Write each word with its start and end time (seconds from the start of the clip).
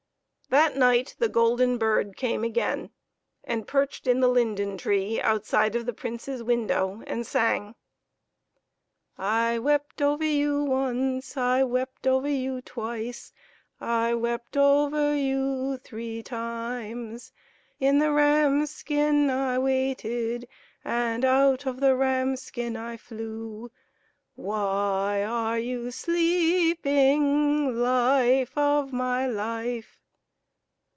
That 0.51 0.75
night 0.75 1.15
the 1.17 1.29
golden 1.29 1.77
bird 1.77 2.17
came 2.17 2.43
again, 2.43 2.89
and 3.45 3.65
perched 3.65 4.05
in 4.05 4.19
the 4.19 4.27
linden 4.27 4.77
tree 4.77 5.21
outside 5.21 5.77
of 5.77 5.85
the 5.85 5.93
Prince's 5.93 6.43
window, 6.43 7.01
and 7.07 7.25
sang: 7.25 7.73
"I 9.17 9.59
wept 9.59 10.01
over 10.01 10.25
you 10.25 10.61
once, 10.65 11.37
I 11.37 11.63
wept 11.63 12.05
over 12.05 12.27
you 12.27 12.59
twice, 12.61 13.31
I 13.79 14.13
wept 14.13 14.57
over 14.57 15.15
you 15.15 15.77
three 15.77 16.21
times. 16.21 17.31
In 17.79 17.99
the 17.99 18.11
ram's 18.11 18.71
skin 18.71 19.29
I 19.29 19.57
waited, 19.57 20.49
And 20.83 21.23
out 21.23 21.65
of 21.65 21.79
the 21.79 21.95
ram's 21.95 22.41
skin 22.41 22.75
I 22.75 22.97
flew. 22.97 23.71
Why 24.35 25.23
are 25.23 25.57
you 25.59 25.91
sleeping, 25.91 27.73
Life 27.79 28.57
of 28.57 28.91
my 28.91 29.25
life 29.27 29.97